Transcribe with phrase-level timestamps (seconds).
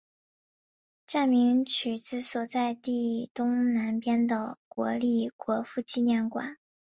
[1.05, 6.57] 站名取自所在地东南边的国立国父纪念馆。